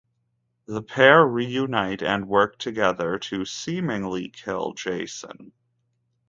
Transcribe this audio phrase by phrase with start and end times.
[0.65, 5.51] The pair reunite and work together to seemingly kill Jason.